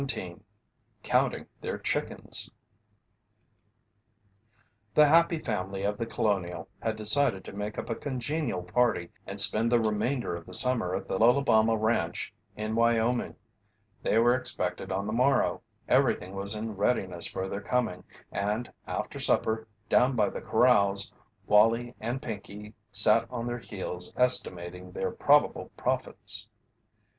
[0.01, 0.43] CHAPTER XVII
[1.03, 2.49] COUNTING THEIR CHICKENS
[4.95, 9.39] The "Happy Family" of The Colonial had decided to make up a congenial party and
[9.39, 13.35] spend the remainder of the summer at the Lolabama Ranch in Wyoming.
[14.01, 19.19] They were expected on the morrow, everything was in readiness for their coming, and, after
[19.19, 21.13] supper, down by the corrals
[21.45, 26.47] Wallie and Pinkey sat on their heels estimating their probable profits.